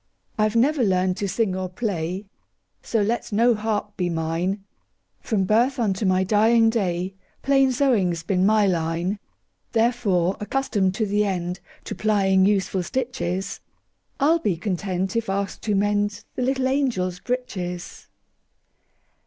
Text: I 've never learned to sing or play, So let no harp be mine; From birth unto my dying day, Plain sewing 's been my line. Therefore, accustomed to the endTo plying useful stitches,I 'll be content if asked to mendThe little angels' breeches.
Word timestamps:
I 0.35 0.49
've 0.49 0.55
never 0.55 0.83
learned 0.83 1.17
to 1.17 1.27
sing 1.27 1.55
or 1.55 1.69
play, 1.69 2.25
So 2.81 3.03
let 3.03 3.31
no 3.31 3.53
harp 3.53 3.95
be 3.97 4.09
mine; 4.09 4.63
From 5.19 5.43
birth 5.43 5.77
unto 5.77 6.07
my 6.07 6.23
dying 6.23 6.71
day, 6.71 7.13
Plain 7.43 7.71
sewing 7.71 8.11
's 8.15 8.23
been 8.23 8.43
my 8.43 8.65
line. 8.65 9.19
Therefore, 9.73 10.37
accustomed 10.39 10.95
to 10.95 11.05
the 11.05 11.21
endTo 11.21 11.95
plying 11.95 12.47
useful 12.47 12.81
stitches,I 12.81 14.25
'll 14.31 14.39
be 14.39 14.57
content 14.57 15.15
if 15.15 15.29
asked 15.29 15.61
to 15.65 15.75
mendThe 15.75 16.23
little 16.37 16.67
angels' 16.67 17.19
breeches. 17.19 18.07